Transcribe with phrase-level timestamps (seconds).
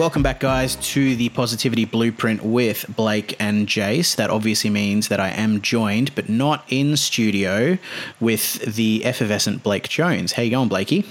[0.00, 4.16] Welcome back, guys, to the Positivity Blueprint with Blake and Jace.
[4.16, 7.76] That obviously means that I am joined, but not in studio,
[8.18, 10.32] with the effervescent Blake Jones.
[10.32, 11.04] How you going, Blakey?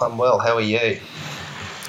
[0.00, 0.38] I'm well.
[0.38, 1.00] How are you?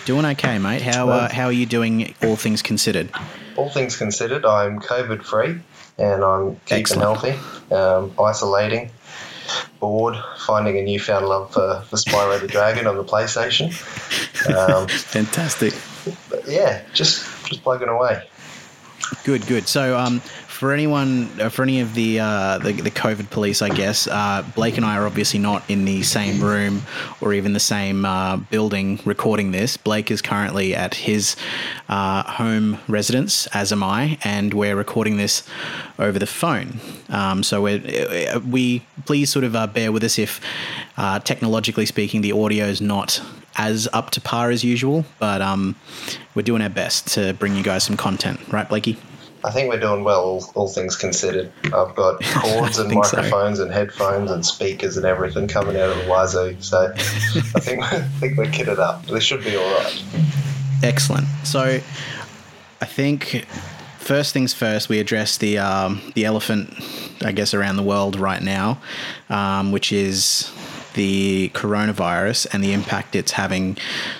[0.05, 0.81] Doing okay, mate.
[0.81, 2.15] How uh, how are you doing?
[2.23, 3.11] All things considered.
[3.55, 5.59] All things considered, I'm COVID free
[5.99, 7.01] and I'm keeping Excellent.
[7.03, 8.89] healthy, um, isolating,
[9.79, 10.15] bored,
[10.47, 13.69] finding a newfound love for, for Spyro the Dragon on the PlayStation.
[14.47, 15.73] Um, Fantastic
[16.47, 18.27] yeah, just just plugging away.
[19.23, 19.67] Good, good.
[19.67, 20.19] So, um,
[20.59, 24.43] for anyone, uh, for any of the, uh, the, the COVID police, I guess uh,
[24.55, 26.83] Blake and I are obviously not in the same room
[27.21, 29.77] or even the same uh, building recording this.
[29.77, 31.37] Blake is currently at his
[31.87, 35.47] uh, home residence, as am I, and we're recording this
[35.97, 36.79] over the phone.
[37.07, 40.41] Um, so we we please sort of bear with us if,
[41.23, 43.21] technologically speaking, the audio is not
[43.59, 45.75] as up to par as usual, but um,
[46.33, 48.97] we're doing our best to bring you guys some content, right, Blakey?
[49.43, 51.51] I think we're doing well, all, all things considered.
[51.65, 53.65] I've got cords and microphones so.
[53.65, 56.55] and headphones and speakers and everything coming out of the wazoo.
[56.61, 59.05] So I think I think we're kitted up.
[59.05, 60.03] This should be all right.
[60.81, 61.27] Excellent.
[61.43, 61.79] So
[62.81, 63.45] I think
[63.97, 66.73] first things first, we address the um, the elephant,
[67.21, 68.81] I guess, around the world right now,
[69.29, 70.49] um, which is
[70.99, 73.77] the coronavirus and the impact it's having,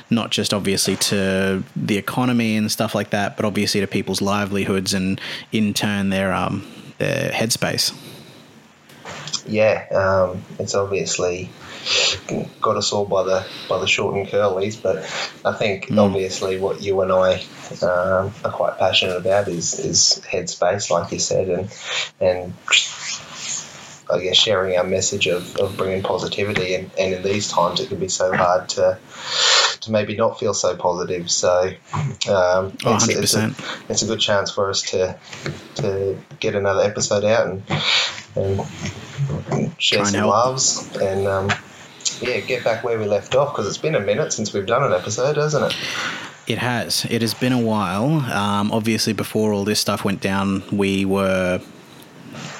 [0.09, 4.94] not just obviously to the economy and stuff like that, but obviously to people's livelihoods
[4.94, 5.19] and
[5.52, 6.66] in turn their um,
[6.97, 7.94] their headspace.
[9.45, 11.50] Yeah, um, it's obviously
[12.61, 15.00] got us all by the by the short and curlies, but
[15.44, 15.97] I think mm.
[15.97, 17.41] obviously what you and I
[17.81, 21.75] um, are quite passionate about is is headspace, like you said, and
[22.22, 22.53] and
[24.09, 27.89] I guess sharing our message of, of bringing positivity and, and in these times it
[27.89, 28.97] can be so hard to
[29.81, 31.72] to maybe not feel so positive so
[32.28, 33.56] um, oh, it's, it's, a,
[33.88, 35.17] it's a good chance for us to
[35.75, 37.63] to get another episode out and,
[38.35, 41.50] and share some loves and um,
[42.22, 44.84] yeah get back where we left off because it's been a minute since we've done
[44.84, 45.78] an episode hasn't it
[46.50, 47.05] it has.
[47.11, 48.09] It has been a while.
[48.09, 51.61] Um, obviously, before all this stuff went down, we were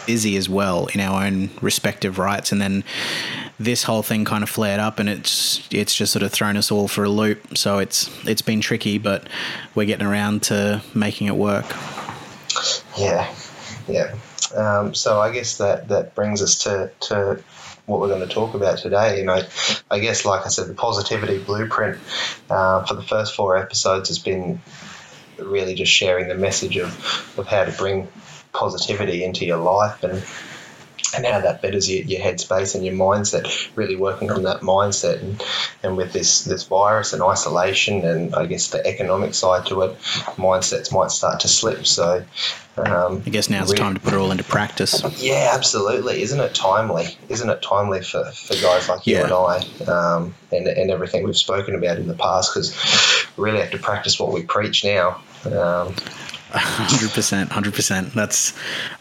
[0.10, 2.84] busy as well in our own respective rights, and then
[3.60, 6.72] this whole thing kind of flared up, and it's it's just sort of thrown us
[6.72, 7.56] all for a loop.
[7.56, 9.28] So it's it's been tricky, but
[9.76, 11.68] we're getting around to making it work.
[12.98, 13.32] Yeah,
[13.88, 14.16] yeah.
[14.56, 17.44] Um, so I guess that that brings us to to
[17.86, 19.20] what we're going to talk about today.
[19.20, 19.44] You know,
[19.92, 22.00] I guess, like I said, the positivity blueprint
[22.50, 24.60] uh, for the first four episodes has been
[25.38, 26.90] really just sharing the message of,
[27.38, 28.08] of how to bring
[28.54, 30.24] positivity into your life and
[31.16, 35.22] and how that betters your, your headspace and your mindset, really working on that mindset.
[35.22, 35.44] And,
[35.84, 39.98] and with this, this virus and isolation and I guess the economic side to it,
[40.38, 41.86] mindsets might start to slip.
[41.88, 42.24] So
[42.78, 45.02] um, I guess now's the time to put it all into practice.
[45.22, 46.22] Yeah, absolutely.
[46.22, 47.18] Isn't it timely?
[47.28, 51.38] Isn't it timely for, for guys like you and I um, and, and everything we've
[51.38, 52.54] spoken about in the past?
[52.54, 55.22] Because we really have to practice what we preach now.
[55.46, 55.96] Um,
[56.52, 58.14] Hundred percent, hundred percent.
[58.14, 58.54] That's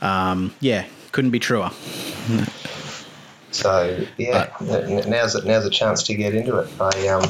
[0.03, 1.71] um, yeah, couldn't be truer.
[3.51, 6.69] So yeah, but, now's a, now's a chance to get into it.
[6.81, 7.25] I um,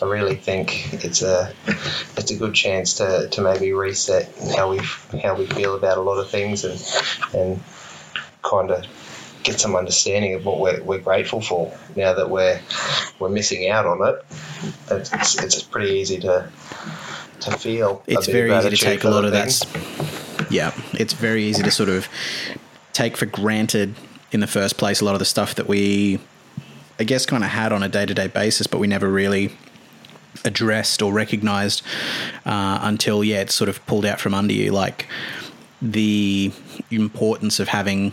[0.00, 1.52] I really think it's a
[2.16, 4.78] it's a good chance to, to maybe reset how we
[5.20, 6.80] how we feel about a lot of things and
[7.34, 7.62] and
[8.42, 8.84] kind of
[9.42, 12.60] get some understanding of what we're, we're grateful for now that we're
[13.18, 14.24] we're missing out on it.
[14.90, 16.48] It's, it's pretty easy to
[17.42, 18.02] to feel.
[18.06, 20.48] It's very easy to take a lot of that.
[20.50, 22.08] Yeah, it's very easy to sort of
[22.92, 23.94] take for granted
[24.32, 26.18] in the first place a lot of the stuff that we,
[26.98, 29.52] I guess, kind of had on a day to day basis, but we never really
[30.44, 31.82] addressed or recognized
[32.46, 35.06] uh, until yeah, it's sort of pulled out from under you, like
[35.80, 36.52] the
[36.90, 38.12] importance of having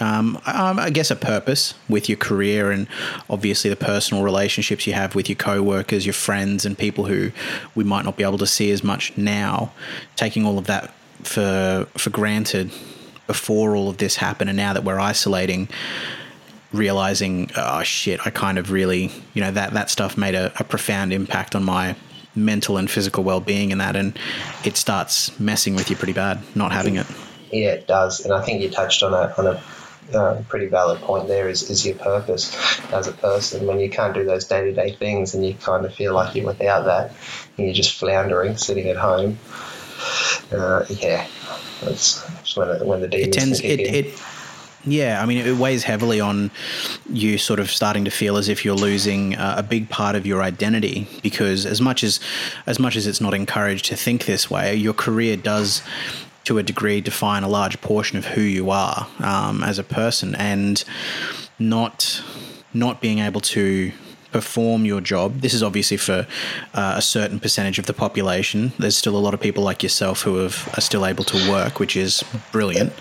[0.00, 2.86] um, um, I guess, a purpose with your career and
[3.30, 7.32] obviously the personal relationships you have with your co-workers, your friends, and people who
[7.74, 9.72] we might not be able to see as much now.
[10.14, 12.70] Taking all of that for for granted
[13.26, 15.68] before all of this happened, and now that we're isolating,
[16.72, 20.64] realizing, oh shit, I kind of really, you know, that that stuff made a, a
[20.64, 21.96] profound impact on my
[22.34, 24.16] mental and physical well-being and that and
[24.62, 27.06] it starts messing with you pretty bad not having it
[27.50, 29.62] yeah it does and i think you touched on a, on a
[30.14, 32.54] uh, pretty valid point there is, is your purpose
[32.92, 33.66] as a person.
[33.66, 36.34] When you can't do those day to day things and you kind of feel like
[36.34, 37.12] you're without that
[37.56, 39.38] and you're just floundering, sitting at home,
[40.52, 41.26] uh, yeah,
[41.82, 44.22] that's when, it, when the demons it tends, it, it,
[44.84, 46.50] Yeah, I mean, it weighs heavily on
[47.10, 50.24] you sort of starting to feel as if you're losing uh, a big part of
[50.26, 52.20] your identity because as much as
[52.66, 55.82] as much as it's not encouraged to think this way, your career does
[56.46, 60.34] to a degree define a large portion of who you are um, as a person
[60.36, 60.84] and
[61.58, 62.22] not
[62.72, 63.92] not being able to
[64.32, 65.40] perform your job.
[65.40, 66.26] This is obviously for
[66.74, 68.72] uh, a certain percentage of the population.
[68.78, 71.80] There's still a lot of people like yourself who have, are still able to work,
[71.80, 72.22] which is
[72.52, 72.92] brilliant.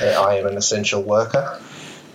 [0.00, 1.60] I am an essential worker.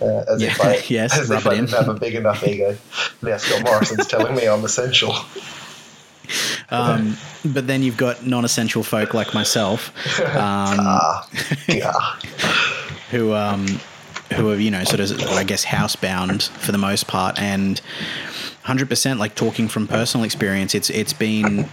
[0.00, 2.76] Uh, as Yeah, if I, yes, as if I didn't have a big enough ego.
[3.20, 5.14] Now Scott Morrison's telling me I'm essential.
[6.70, 9.88] Um, but then you've got non-essential folk like myself,
[10.20, 11.28] um, Ah,
[13.10, 13.66] who um,
[14.34, 17.80] who are you know sort of I guess housebound for the most part, and
[18.62, 21.68] hundred percent like talking from personal experience, it's it's been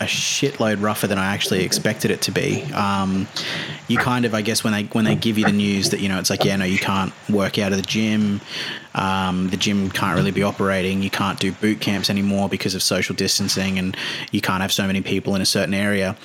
[0.00, 2.62] a shitload rougher than I actually expected it to be.
[2.72, 3.26] Um,
[3.88, 6.08] you kind of, I guess, when they when they give you the news that you
[6.08, 8.40] know it's like, yeah, no, you can't work out of the gym.
[8.94, 11.02] Um, the gym can't really be operating.
[11.02, 13.96] You can't do boot camps anymore because of social distancing, and
[14.32, 16.16] you can't have so many people in a certain area.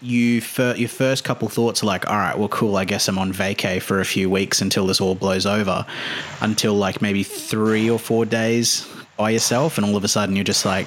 [0.00, 2.76] You fir- your first couple thoughts are like, all right, well, cool.
[2.76, 5.86] I guess I'm on vacay for a few weeks until this all blows over,
[6.40, 8.86] until like maybe three or four days
[9.16, 10.86] by yourself, and all of a sudden you're just like,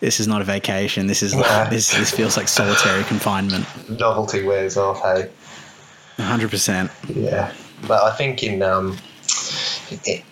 [0.00, 1.06] this is not a vacation.
[1.06, 1.32] This is
[1.70, 3.66] this this feels like solitary confinement.
[3.88, 5.30] Novelty wears off, hey.
[6.18, 6.90] hundred percent.
[7.08, 7.52] Yeah,
[7.86, 8.98] but I think in um,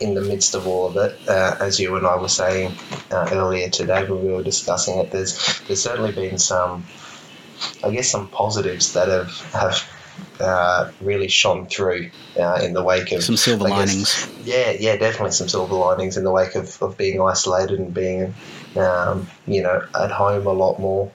[0.00, 2.72] in the midst of all of it, uh, as you and I were saying
[3.10, 6.84] uh, earlier today when we were discussing it, there's there's certainly been some,
[7.84, 9.91] I guess, some positives that have have
[10.42, 14.28] uh, really shone through uh, in the wake of Some silver guess- linings.
[14.44, 18.34] yeah, yeah, definitely some silver linings in the wake of, of being isolated and being,
[18.76, 21.10] um, you know, at home a lot more.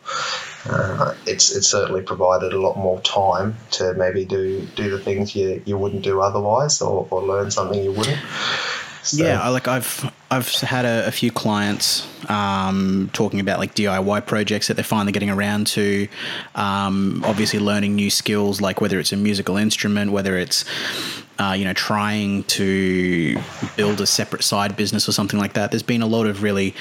[0.70, 5.34] Uh, it's it's certainly provided a lot more time to maybe do do the things
[5.36, 8.20] you, you wouldn't do otherwise, or, or learn something you wouldn't.
[9.04, 14.26] So, Yeah, like I've I've had a, a few clients um, talking about like DIY
[14.26, 16.08] projects that they're finally getting around to.
[16.56, 20.66] Um, obviously, learning new skills like whether it's a musical instrument, whether it's
[21.40, 23.40] uh, you know trying to
[23.78, 25.72] build a separate side business or something like that.
[25.72, 26.76] There's been a lot of really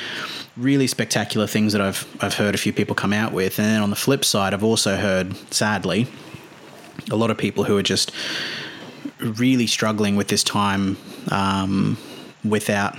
[0.56, 3.80] really spectacular things that I've I've heard a few people come out with, and then
[3.80, 6.08] on the flip side, I've also heard sadly
[7.12, 8.10] a lot of people who are just
[9.20, 10.96] really struggling with this time
[11.30, 11.96] um,
[12.44, 12.98] without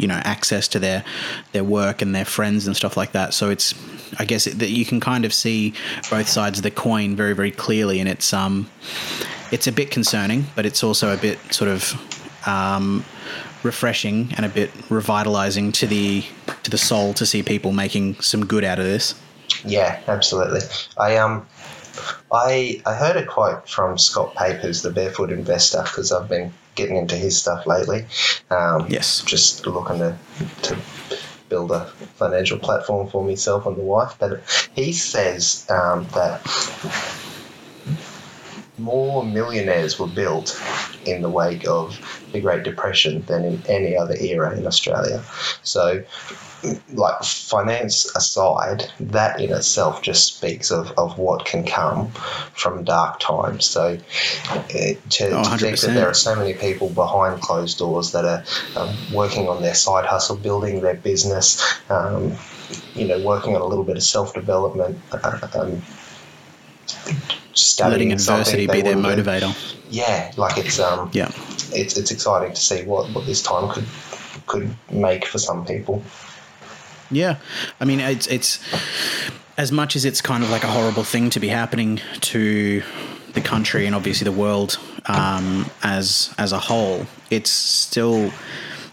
[0.00, 1.04] you know access to their
[1.52, 3.34] their work and their friends and stuff like that.
[3.34, 3.74] So it's
[4.18, 5.72] i guess it, that you can kind of see
[6.10, 8.00] both sides of the coin very very clearly.
[8.00, 8.68] And it's um
[9.52, 11.94] it's a bit concerning but it's also a bit sort of
[12.46, 13.04] um
[13.62, 16.24] refreshing and a bit revitalizing to the
[16.62, 19.14] to the soul to see people making some good out of this.
[19.64, 20.60] Yeah, absolutely.
[20.98, 21.46] I um,
[22.32, 26.96] I I heard a quote from Scott Pape's, the barefoot investor, because I've been getting
[26.96, 28.06] into his stuff lately.
[28.50, 29.22] Um, Yes.
[29.24, 30.16] just looking to
[30.62, 30.76] to
[31.48, 34.14] build a financial platform for myself and the wife.
[34.18, 34.40] But
[34.74, 36.40] he says um, that
[38.78, 40.58] more millionaires were built
[41.04, 41.98] in the wake of
[42.32, 45.22] the Great Depression than in any other era in Australia.
[45.62, 46.02] So,
[46.92, 52.10] like finance aside, that in itself just speaks of, of what can come
[52.54, 53.64] from dark times.
[53.64, 53.98] So,
[54.50, 58.24] uh, to, Oh, to think that there are so many people behind closed doors that
[58.24, 58.44] are
[58.76, 62.34] um, working on their side hustle, building their business, um,
[62.94, 64.98] you know, working on a little bit of self development.
[65.12, 65.82] Uh, um,
[67.80, 69.02] letting adversity be their do.
[69.02, 71.30] motivator Yeah, like it's um, yeah
[71.72, 73.84] it's it's exciting to see what, what this time could
[74.46, 76.02] could make for some people.
[77.10, 77.36] Yeah,
[77.80, 78.60] I mean it's it's
[79.56, 82.82] as much as it's kind of like a horrible thing to be happening to
[83.34, 87.06] the country and obviously the world um, as as a whole.
[87.30, 88.32] It's still,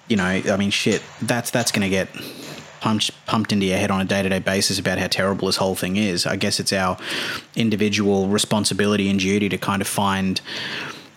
[0.08, 1.02] you know, I mean, shit.
[1.22, 2.10] That's that's going to get
[2.80, 5.58] pumped pumped into your head on a day to day basis about how terrible this
[5.58, 6.26] whole thing is.
[6.26, 6.98] I guess it's our
[7.56, 10.42] individual responsibility and duty to kind of find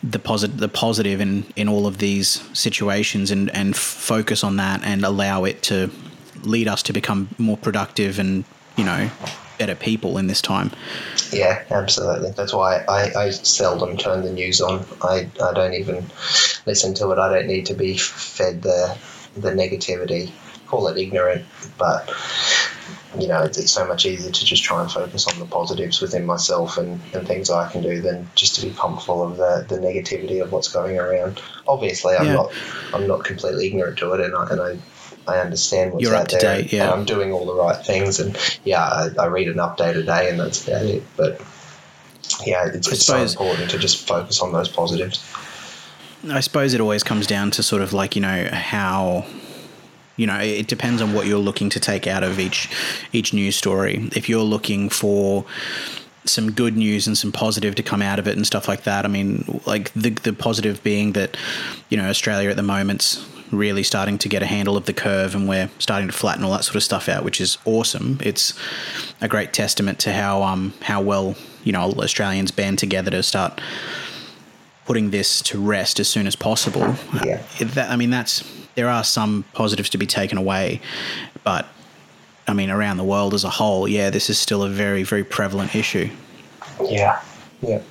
[0.03, 4.83] the positive the positive in in all of these situations and and focus on that
[4.85, 5.91] and allow it to
[6.43, 8.45] lead us to become more productive and
[8.77, 9.11] you know
[9.59, 10.71] better people in this time
[11.33, 12.31] Yeah, absolutely.
[12.31, 14.85] That's why I, I seldom turn the news on.
[15.03, 16.07] I, I don't even
[16.67, 17.19] listen to it.
[17.19, 18.97] I don't need to be fed the
[19.37, 20.31] the negativity.
[20.67, 21.45] Call it ignorant,
[21.79, 22.09] but
[23.19, 26.01] you know, it's, it's so much easier to just try and focus on the positives
[26.01, 29.37] within myself and, and things I can do than just to be pumped full of
[29.37, 31.41] the, the negativity of what's going around.
[31.67, 32.35] Obviously, I'm Yeah.
[32.35, 32.53] not
[32.95, 34.79] I'm not completely ignorant to it, and I, and I
[35.31, 36.85] I understand what's You're out up to there, date, yeah.
[36.85, 40.03] and I'm doing all the right things, and yeah, I, I read an update a
[40.03, 41.03] day, and that's about it.
[41.17, 41.41] But
[42.45, 45.25] yeah, it's, it's so important to just focus on those positives.
[46.29, 49.25] I suppose it always comes down to sort of like you know how
[50.17, 52.69] you know it depends on what you're looking to take out of each
[53.13, 55.47] each news story if you're looking for
[56.27, 59.07] some good news and some positive to come out of it and stuff like that
[59.07, 61.39] i mean like the the positive being that
[61.89, 65.35] you know australia at the moment's really starting to get a handle of the curve
[65.35, 68.55] and we're starting to flatten all that sort of stuff out which is awesome it's
[69.21, 73.61] a great testament to how um how well you know australians band together to start
[74.87, 77.43] putting this to rest as soon as possible Yeah.
[77.61, 80.81] that, i mean that's there are some positives to be taken away,
[81.45, 81.67] but
[82.47, 85.25] I mean, around the world as a whole, yeah, this is still a very, very
[85.25, 86.11] prevalent issue.
[86.83, 87.21] Yeah,
[87.61, 87.83] yeah.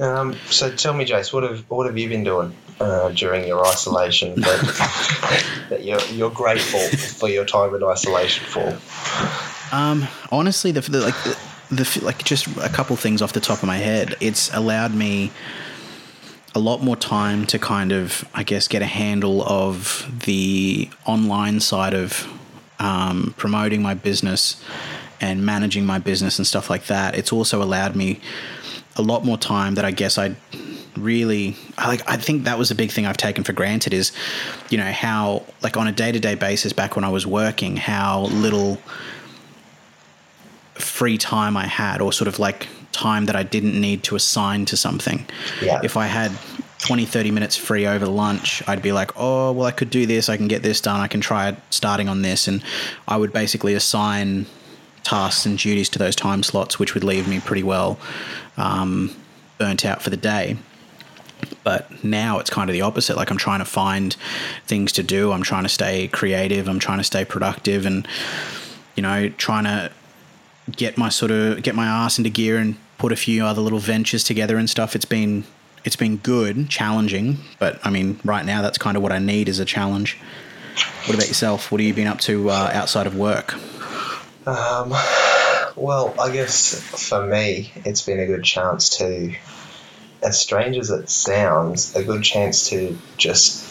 [0.00, 3.66] Um, so tell me, Jace, what have what have you been doing uh, during your
[3.66, 8.78] isolation that, that you're you're grateful for your time in isolation for?
[9.74, 11.38] Um, honestly, the, the like the,
[11.70, 14.16] the like just a couple things off the top of my head.
[14.20, 15.30] It's allowed me
[16.54, 21.60] a lot more time to kind of, I guess, get a handle of the online
[21.60, 22.28] side of
[22.78, 24.62] um, promoting my business
[25.20, 27.16] and managing my business and stuff like that.
[27.16, 28.20] It's also allowed me
[28.96, 30.34] a lot more time that I guess I
[30.96, 34.12] really I like I think that was a big thing I've taken for granted is
[34.68, 38.78] you know how like on a day-to-day basis back when I was working how little
[40.74, 44.66] free time I had or sort of like time that I didn't need to assign
[44.66, 45.24] to something.
[45.60, 45.80] Yeah.
[45.82, 46.30] If I had
[46.78, 50.28] 20, 30 minutes free over lunch, I'd be like, oh, well, I could do this.
[50.28, 51.00] I can get this done.
[51.00, 52.48] I can try starting on this.
[52.48, 52.62] And
[53.08, 54.46] I would basically assign
[55.02, 57.98] tasks and duties to those time slots, which would leave me pretty well
[58.56, 59.14] um,
[59.58, 60.56] burnt out for the day.
[61.64, 63.16] But now it's kind of the opposite.
[63.16, 64.14] Like I'm trying to find
[64.66, 65.32] things to do.
[65.32, 66.68] I'm trying to stay creative.
[66.68, 68.06] I'm trying to stay productive and,
[68.96, 69.90] you know, trying to
[70.70, 73.80] get my sort of get my ass into gear and put a few other little
[73.80, 74.94] ventures together and stuff.
[74.94, 75.44] It's been
[75.84, 79.48] it's been good, challenging, but I mean, right now that's kind of what I need
[79.48, 80.18] is a challenge.
[81.06, 81.72] What about yourself?
[81.72, 83.54] What have you been up to uh, outside of work?
[84.46, 84.90] Um,
[85.76, 89.34] well, I guess for me, it's been a good chance to,
[90.22, 93.66] as strange as it sounds, a good chance to just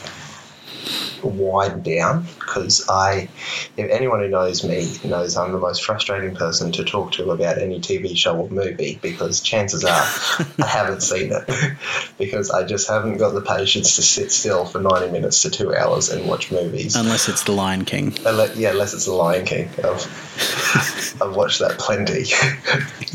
[1.23, 3.29] wind down because I,
[3.77, 7.57] if anyone who knows me knows I'm the most frustrating person to talk to about
[7.57, 11.77] any TV show or movie because chances are I haven't seen it
[12.17, 15.75] because I just haven't got the patience to sit still for 90 minutes to two
[15.75, 16.95] hours and watch movies.
[16.95, 18.11] Unless it's The Lion King.
[18.11, 19.69] Unle- yeah, unless it's The Lion King.
[19.83, 22.25] I've, I've watched that plenty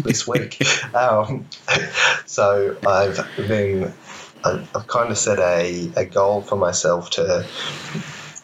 [0.03, 0.63] this week.
[0.95, 1.47] Um,
[2.27, 3.93] so I've been,
[4.47, 7.47] I've, I've kind of set a, a goal for myself to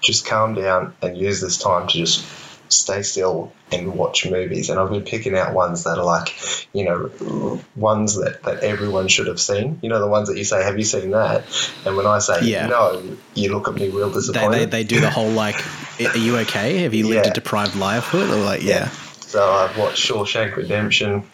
[0.02, 2.26] just calm down and use this time to just
[2.68, 4.70] stay still and watch movies.
[4.70, 6.34] And I've been picking out ones that are like,
[6.72, 9.78] you know, ones that, that everyone should have seen.
[9.82, 11.44] You know, the ones that you say, have you seen that?
[11.84, 12.66] And when I say Yeah.
[12.66, 14.70] no, you look at me real They, disappointed.
[14.70, 15.64] they, they do the whole like,
[16.00, 16.78] are you okay?
[16.78, 17.30] Have you lived Yeah.
[17.30, 18.30] a deprived livelihood?
[18.30, 18.88] Or like, yeah.
[18.88, 21.24] So I've watched Shawshank Redemption.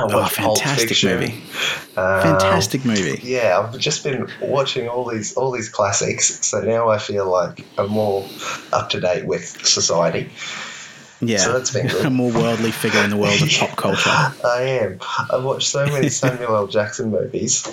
[0.00, 1.34] Oh, fantastic movie.
[1.96, 3.20] Um, Fantastic movie.
[3.22, 7.64] Yeah, I've just been watching all these all these classics, so now I feel like
[7.76, 8.24] I'm more
[8.72, 10.30] up to date with society.
[11.20, 11.38] Yeah.
[11.38, 12.06] so that's been good.
[12.06, 14.08] a more worldly figure in the world of pop culture.
[14.08, 15.00] I am.
[15.32, 16.66] I've watched so many Samuel L.
[16.68, 17.66] Jackson movies.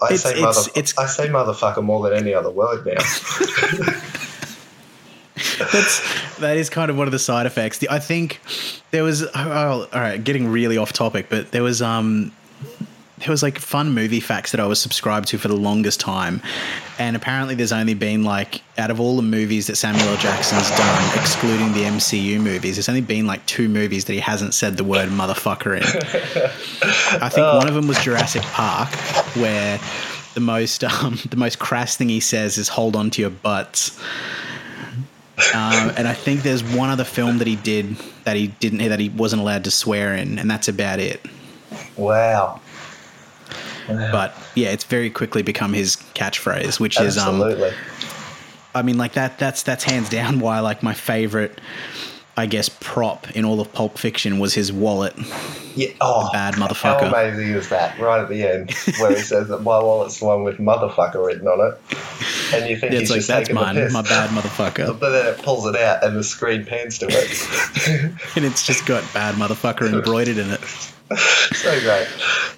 [0.00, 2.94] I It's- say it's- mother, it's- I say motherfucker more than any other word now.
[5.58, 7.78] That's that is kind of one of the side effects.
[7.78, 8.40] The- I think
[8.90, 12.32] there was oh, oh, all right, getting really off topic, but there was um
[13.18, 16.40] there was like fun movie facts that I was subscribed to for the longest time,
[16.98, 20.16] and apparently there's only been like out of all the movies that Samuel L.
[20.18, 24.54] Jackson's done, excluding the MCU movies, there's only been like two movies that he hasn't
[24.54, 25.82] said the word motherfucker in.
[27.22, 28.88] I think one of them was Jurassic Park,
[29.36, 29.80] where
[30.34, 33.98] the most um, the most crass thing he says is "hold on to your butts."
[35.54, 38.98] Um, and I think there's one other film that he did that he didn't that
[38.98, 41.24] he wasn't allowed to swear in, and that's about it.
[41.96, 42.60] wow.
[43.88, 47.72] But yeah, it's very quickly become his catchphrase, which is um, Absolutely.
[48.74, 49.38] I mean, like that.
[49.38, 51.60] That's that's hands down why like my favorite,
[52.38, 55.12] I guess, prop in all of Pulp Fiction was his wallet.
[55.74, 55.88] yeah.
[56.00, 57.00] Oh, bad motherfucker.
[57.00, 57.98] How amazing is that?
[57.98, 61.48] Right at the end, where he says that my wallet's the one with motherfucker written
[61.48, 61.78] on it,
[62.54, 63.92] and you think Yeah, he's it's like just that's taking mine, the piss.
[63.92, 68.12] my bad motherfucker, But then it pulls it out, and the screen pans to it.
[68.36, 70.60] and it's just got bad motherfucker embroidered in it.
[71.54, 72.06] so great,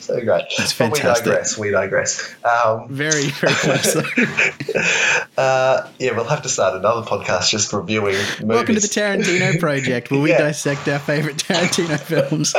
[0.00, 0.44] so great.
[0.58, 1.26] That's But we fantastic.
[1.26, 1.58] digress.
[1.58, 2.34] We digress.
[2.44, 3.96] Um, Very, very close.
[5.38, 8.40] uh, yeah, we'll have to start another podcast just reviewing movies.
[8.42, 10.38] Welcome to the Tarantino Project, where we Yeah.
[10.38, 12.52] dissect our favorite Tarantino films.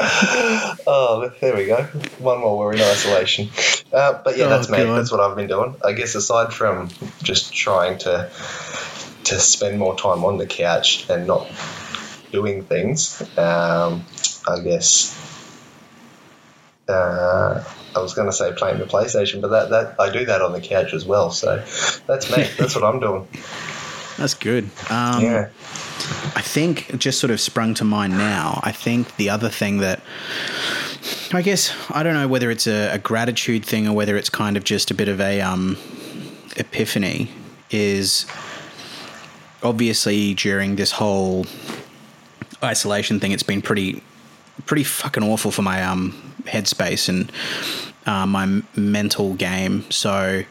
[0.88, 1.84] oh, there we go.
[2.20, 3.50] One more we're in isolation.
[3.92, 4.78] Uh, but yeah, Oh, that's me.
[4.78, 4.98] God.
[4.98, 5.76] That's what I've been doing.
[5.84, 6.90] I guess aside from
[7.22, 8.30] just trying to
[9.26, 11.48] to spend more time on the couch and not
[12.32, 14.06] doing things, um,
[14.48, 15.18] I guess.
[16.92, 17.64] Uh,
[17.96, 20.54] I was going to say playing the PlayStation, but that, that I do that on
[20.54, 21.32] the couch as well.
[21.32, 21.58] So
[22.08, 22.48] that's me.
[22.58, 23.28] That's what I'm doing.
[24.18, 24.66] That's good.
[24.90, 25.50] Um, yeah.
[26.36, 28.60] I think just sort of sprung to mind now.
[28.64, 30.02] I think the other thing that
[31.34, 34.58] I guess I don't know whether it's a, a gratitude thing or whether it's kind
[34.58, 35.78] of just a bit of a um,
[36.58, 37.32] epiphany
[37.72, 38.26] is
[39.64, 41.46] obviously during this whole
[42.64, 44.04] isolation thing, it's been pretty
[44.65, 46.13] pretty fucking awful for my um
[46.44, 47.32] headspace and
[48.06, 49.89] uh, my mental game.
[49.91, 50.44] So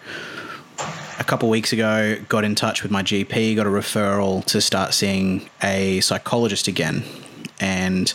[1.19, 4.95] a couple weeks ago, got in touch with my GP, got a referral to start
[4.95, 7.03] seeing a psychologist again,
[7.61, 8.13] and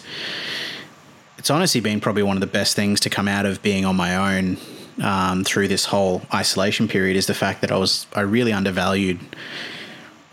[1.38, 3.96] it's honestly been probably one of the best things to come out of being on
[3.96, 4.58] my own
[5.04, 9.20] um, through this whole isolation period is the fact that I was I really undervalued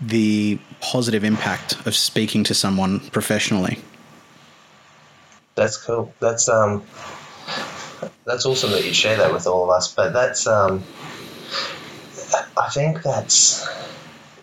[0.01, 3.79] the positive impact of speaking to someone professionally.
[5.63, 6.13] That's cool.
[6.19, 6.83] That's um,
[8.25, 9.95] that's awesome that you share that with all of us.
[9.95, 10.83] But that's um,
[12.59, 13.65] I think that's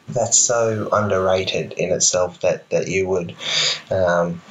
[0.08, 3.36] that's so underrated in itself that that you would
[3.92, 4.42] um,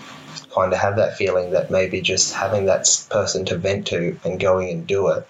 [0.54, 4.38] kind of have that feeling that maybe just having that person to vent to and
[4.38, 5.26] going and do it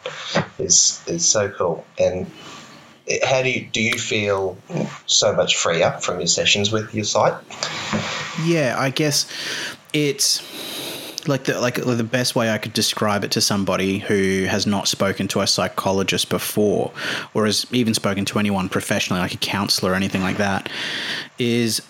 [0.58, 1.86] is is so cool.
[2.00, 2.28] And
[3.22, 4.58] how do you do you feel
[5.06, 7.40] so much freer from your sessions with your site?
[8.44, 9.30] Yeah, I guess
[9.92, 10.42] it's
[11.28, 14.88] like the like the best way I could describe it to somebody who has not
[14.88, 16.92] spoken to a psychologist before,
[17.34, 20.68] or has even spoken to anyone professionally, like a counselor or anything like that,
[21.38, 21.82] is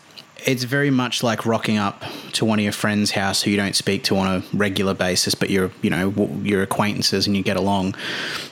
[0.44, 3.76] it's very much like rocking up to one of your friends' house who you don't
[3.76, 7.56] speak to on a regular basis, but you're you know your acquaintances and you get
[7.56, 7.94] along,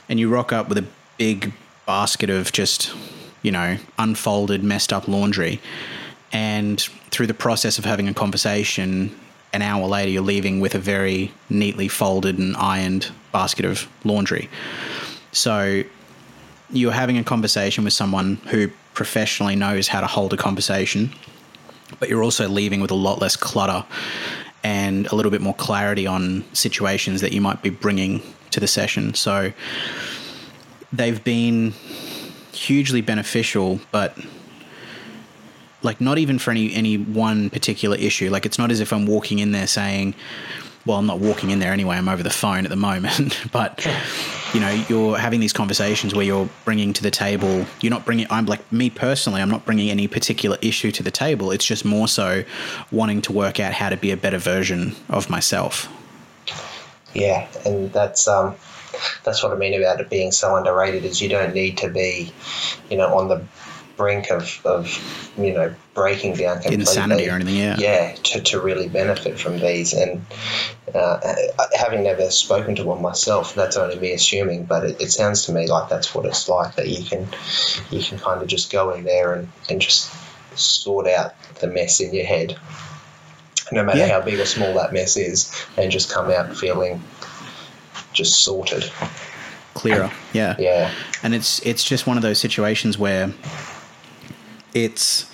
[0.09, 0.87] and you rock up with a
[1.19, 1.53] big
[1.87, 2.95] basket of just
[3.43, 5.61] you know unfolded, messed up laundry,
[6.33, 9.15] and through the process of having a conversation
[9.57, 14.49] an hour later you're leaving with a very neatly folded and ironed basket of laundry.
[15.33, 15.83] So
[16.71, 21.11] you're having a conversation with someone who professionally knows how to hold a conversation
[22.01, 23.85] but you're also leaving with a lot less clutter
[24.65, 28.67] and a little bit more clarity on situations that you might be bringing to the
[28.67, 29.15] session.
[29.15, 29.53] So
[30.93, 31.73] they've been
[32.53, 34.19] hugely beneficial but
[35.83, 38.31] like not even for any any one particular issue.
[38.31, 40.15] Like it's not as if i'm walking in there saying
[40.85, 43.39] well i'm not walking in there anyway i'm over the phone at the moment.
[43.53, 43.87] But
[44.53, 48.27] you know you're having these conversations where you're bringing to the table you're not bringing
[48.31, 51.51] i'm like me personally i'm not bringing any particular issue to the table.
[51.51, 52.45] It's just more so
[52.91, 55.89] wanting to work out how to be a better version of myself.
[57.15, 58.57] Yeah, and that's um,
[59.25, 61.05] that's what I mean about it being so underrated.
[61.05, 62.33] Is you don't need to be,
[62.91, 63.43] you know, on the
[63.97, 66.81] brink of, of you know breaking down completely.
[66.81, 67.77] Insanity or anything, yeah.
[67.79, 70.25] Yeah, to, to really benefit from these, and
[70.95, 71.35] uh,
[71.75, 75.53] having never spoken to one myself, that's only me assuming, but it, it sounds to
[75.53, 76.75] me like that's what it's like.
[76.77, 77.27] That you can
[77.91, 80.13] you can kind of just go in there and, and just
[80.59, 82.57] sort out the mess in your head
[83.73, 84.09] no matter Yeah.
[84.09, 87.03] how big or small that mess is, and just come out feeling
[88.13, 88.91] just sorted.
[89.75, 90.91] clearer yeah Yeah,
[91.23, 93.33] and it's it's just one of those situations where
[94.77, 95.31] it's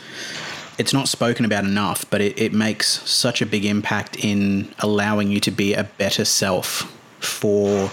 [0.78, 5.30] it's not spoken about enough, but it, it makes such a big impact in allowing
[5.30, 7.90] you to be a better self for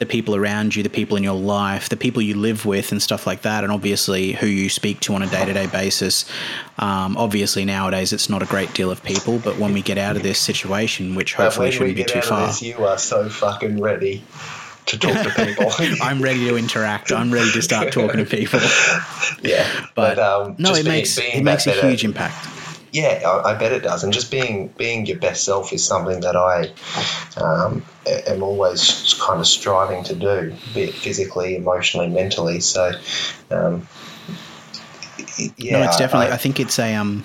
[0.00, 3.02] the people around you, the people in your life, the people you live with, and
[3.02, 6.24] stuff like that, and obviously who you speak to on a day to day basis.
[6.78, 10.16] Um, obviously, nowadays it's not a great deal of people, but when we get out
[10.16, 14.24] of this situation, which hopefully shouldn't be too far, this, you are so fucking ready
[14.90, 15.70] to talk to people.
[16.02, 17.12] I'm ready to interact.
[17.12, 18.60] I'm ready to start talking to people.
[19.42, 21.88] yeah, But, but, um, no, just it being- makes being it makes that a better-
[21.88, 22.48] huge impact.
[22.92, 26.22] Yeah, I, I bet it does, and just being being your best self is something
[26.22, 26.72] that I
[27.40, 27.84] um,
[28.26, 32.58] am always kind of striving to do, be it physically, emotionally, mentally.
[32.58, 32.90] So,
[33.52, 33.86] um,
[35.56, 36.32] yeah, no, it's definitely.
[36.32, 36.96] I, I, think it's a.
[36.96, 37.24] Um,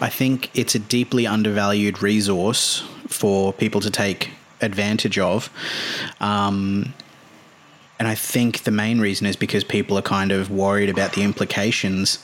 [0.00, 4.30] I think it's a deeply undervalued resource for people to take
[4.60, 5.50] advantage of.
[6.20, 6.94] Um,
[7.98, 11.22] and I think the main reason is because people are kind of worried about the
[11.22, 12.18] implications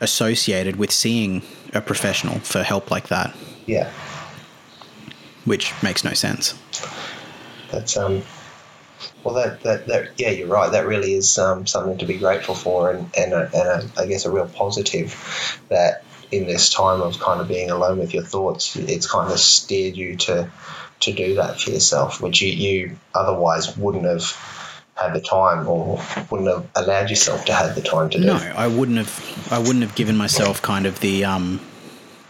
[0.00, 3.34] associated with seeing a professional for help like that,
[3.64, 3.90] yeah.
[5.44, 6.54] which makes no sense.
[7.70, 8.22] that's um,
[9.24, 10.70] well, that, that, that yeah, you're right.
[10.70, 14.06] That really is um, something to be grateful for, and and, a, and a, I
[14.06, 18.22] guess a real positive that in this time of kind of being alone with your
[18.22, 20.50] thoughts, it's kind of steered you to
[21.00, 24.24] to do that for yourself, which you, you otherwise wouldn't have
[24.94, 28.26] had the time or wouldn't have allowed yourself to have the time to do.
[28.26, 29.52] No, I wouldn't have.
[29.52, 31.60] I wouldn't have given myself kind of the um,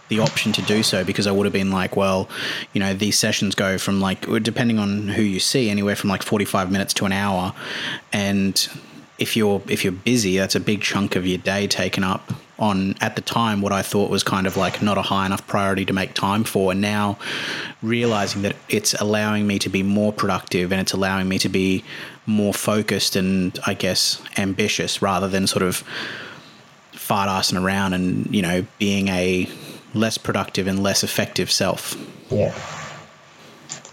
[0.09, 2.29] the option to do so because I would have been like, well,
[2.73, 6.23] you know, these sessions go from like depending on who you see, anywhere from like
[6.23, 7.53] forty five minutes to an hour,
[8.11, 8.69] and
[9.17, 12.95] if you're if you're busy, that's a big chunk of your day taken up on
[13.01, 15.85] at the time what I thought was kind of like not a high enough priority
[15.85, 16.71] to make time for.
[16.71, 17.17] And now
[17.81, 21.83] realizing that it's allowing me to be more productive and it's allowing me to be
[22.25, 25.83] more focused and I guess ambitious rather than sort of
[26.93, 29.49] fart assing around and, you know, being a
[29.93, 31.95] less productive and less effective self.
[32.29, 32.53] Yeah.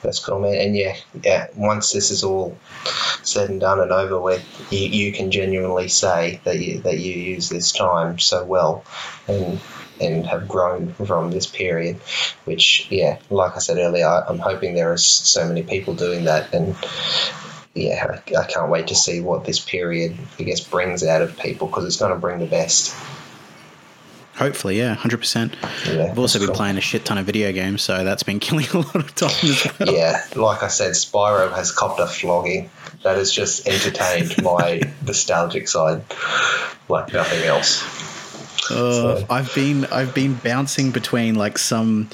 [0.05, 0.55] That's cool, man.
[0.55, 1.47] And yeah, yeah.
[1.57, 2.59] Once this is all
[3.23, 7.15] said and done and over with, you, you can genuinely say that you that you
[7.15, 8.85] use this time so well,
[9.27, 9.59] and
[10.01, 11.97] and have grown from this period.
[12.45, 16.25] Which, yeah, like I said earlier, I, I'm hoping there are so many people doing
[16.25, 16.77] that, and
[17.75, 21.67] yeah, I can't wait to see what this period, I guess, brings out of people
[21.67, 22.95] because it's going to bring the best.
[24.37, 25.57] Hopefully, yeah, hundred yeah, percent.
[25.87, 26.57] I've also been cool.
[26.57, 29.31] playing a shit ton of video games, so that's been killing a lot of time
[29.43, 29.95] as well.
[29.95, 32.71] Yeah, like I said, Spyro has copped a flogging.
[33.05, 36.03] That has just entertained my nostalgic side
[36.89, 37.83] like nothing else.
[38.71, 39.27] Uh, so.
[39.31, 42.09] I've been I've been bouncing between like some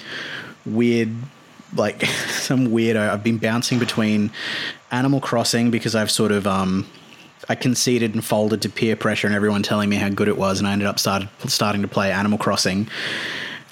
[0.67, 1.15] weird
[1.75, 3.09] like some weirdo.
[3.09, 4.31] I've been bouncing between
[4.91, 6.87] Animal Crossing because I've sort of um
[7.51, 10.61] I conceded and folded to peer pressure and everyone telling me how good it was,
[10.61, 12.87] and I ended up started starting to play Animal Crossing.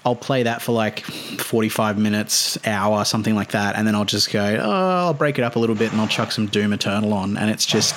[0.04, 4.32] I'll play that for like 45 minutes, hour, something like that, and then I'll just
[4.32, 7.12] go, oh, I'll break it up a little bit and I'll chuck some Doom Eternal
[7.12, 7.94] on, and it's just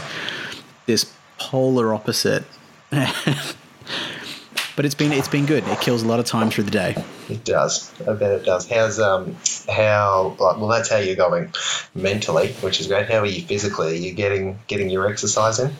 [0.85, 2.43] this polar opposite.
[4.75, 5.67] but it's been it's been good.
[5.67, 6.95] It kills a lot of time through the day.
[7.29, 7.91] It does.
[8.07, 8.69] I bet it does.
[8.69, 9.35] How's um
[9.69, 11.53] how like, well that's how you're going
[11.95, 13.09] mentally, which is great.
[13.09, 13.91] How are you physically?
[13.91, 15.73] Are you getting getting your exercise in?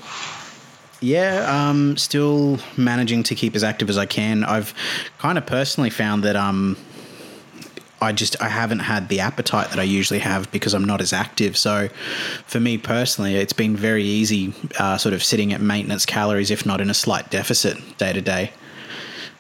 [1.04, 4.44] Yeah, um, still managing to keep as active as I can.
[4.44, 4.76] I've
[5.18, 6.78] kind of personally found that um,
[8.00, 11.12] I just I haven't had the appetite that I usually have because I'm not as
[11.12, 11.58] active.
[11.58, 11.90] So,
[12.46, 16.68] for me personally, it's been very easy, uh, sort of sitting at maintenance calories, if
[16.68, 18.52] not in a slight deficit, day to day.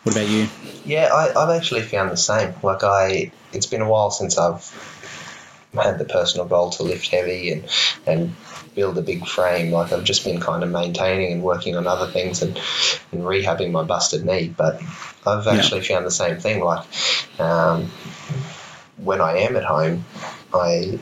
[0.03, 0.47] What about you?
[0.83, 2.53] Yeah, I, I've actually found the same.
[2.63, 4.65] Like I, it's been a while since I've
[5.73, 7.69] had the personal goal to lift heavy and
[8.05, 8.35] and
[8.75, 9.71] build a big frame.
[9.71, 12.57] Like I've just been kind of maintaining and working on other things and,
[13.11, 14.53] and rehabbing my busted knee.
[14.55, 14.81] But
[15.25, 15.87] I've actually yeah.
[15.87, 16.63] found the same thing.
[16.63, 16.85] Like
[17.39, 17.91] um,
[18.97, 20.05] when I am at home,
[20.53, 20.99] I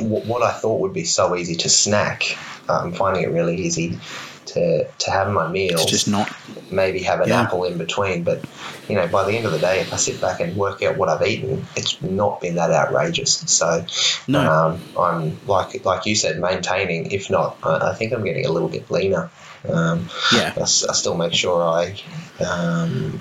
[0.00, 2.36] what I thought would be so easy to snack,
[2.68, 3.98] I'm finding it really easy
[4.46, 5.82] to, to have my meals.
[5.82, 6.30] It's just not.
[6.70, 7.42] Maybe have an yeah.
[7.42, 8.24] apple in between.
[8.24, 8.44] But,
[8.88, 10.96] you know, by the end of the day, if I sit back and work out
[10.96, 13.38] what I've eaten, it's not been that outrageous.
[13.50, 13.84] So,
[14.26, 14.50] no.
[14.50, 17.12] Um, I'm, like like you said, maintaining.
[17.12, 19.30] If not, I, I think I'm getting a little bit leaner.
[19.68, 20.52] Um, yeah.
[20.56, 22.00] I, I, still make sure I.
[22.44, 23.20] Um,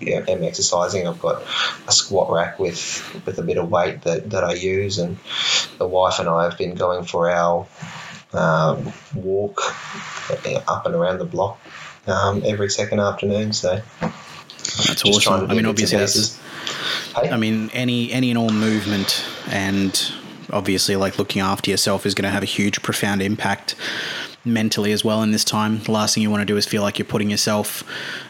[0.00, 1.06] yeah, am exercising.
[1.06, 1.42] I've got
[1.86, 5.18] a squat rack with with a bit of weight that, that I use, and
[5.78, 7.66] the wife and I have been going for our
[8.32, 9.60] um, walk
[10.68, 11.58] up and around the block
[12.06, 13.52] um, every second afternoon.
[13.52, 13.80] So
[14.86, 15.50] that's awesome.
[15.50, 16.38] I mean, obviously, that's,
[17.14, 17.30] hey?
[17.30, 20.12] I mean, any any and all movement and
[20.52, 23.74] obviously like looking after yourself is going to have a huge, profound impact
[24.46, 25.80] mentally as well in this time.
[25.80, 27.82] The last thing you want to do is feel like you're putting yourself,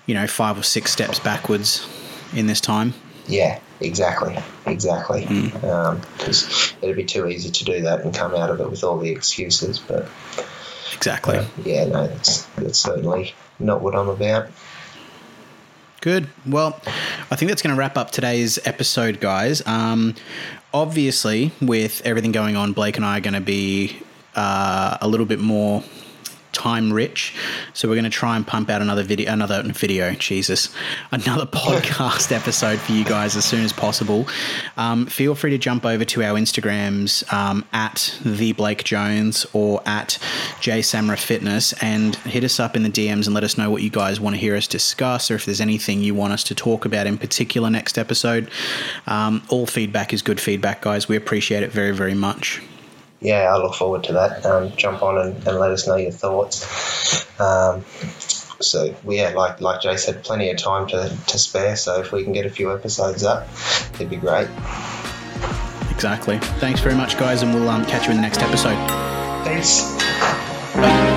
[0.07, 1.87] you know, five or six steps backwards
[2.35, 2.95] in this time.
[3.29, 5.23] Yeah, exactly, exactly.
[5.23, 6.73] Because mm.
[6.73, 8.99] um, it'd be too easy to do that and come out of it with all
[8.99, 9.79] the excuses.
[9.79, 10.09] But
[10.95, 14.49] exactly, yeah, no, that's that's certainly not what I'm about.
[16.01, 16.29] Good.
[16.47, 16.81] Well,
[17.33, 19.67] I think that's going to wrap up today's episode, guys.
[19.67, 20.15] Um,
[20.73, 23.99] obviously, with everything going on, Blake and I are going to be
[24.37, 25.83] uh, a little bit more
[26.57, 27.35] time rich.
[27.75, 30.75] So we're going to try and pump out another video, another video, Jesus,
[31.13, 34.27] another podcast episode for you guys as soon as possible.
[34.79, 39.83] Um, feel free to jump over to our Instagrams um, at the Blake Jones or
[39.87, 40.19] at
[40.61, 43.83] J Samra Fitness and hit us up in the DMs and let us know what
[43.83, 46.55] you guys want to hear us discuss or if there's anything you want us to
[46.55, 48.51] talk about in particular next episode.
[49.07, 51.07] Um, all feedback is good feedback, guys.
[51.07, 52.63] We appreciate it very, very much
[53.27, 54.47] yeah, I look forward to that.
[54.47, 56.63] Um, jump on and, and, let us know your thoughts.
[57.41, 57.85] Um,
[58.61, 61.75] so yeah, like like Jay said, plenty of time to, to spare.
[61.75, 63.49] So if we can get a few episodes up,
[63.95, 64.49] it'd be great.
[65.91, 66.39] Exactly.
[66.61, 68.77] Thanks very much, guys, and we'll um, catch you in the next episode.
[69.45, 69.83] Thanks.
[70.77, 71.16] Bye.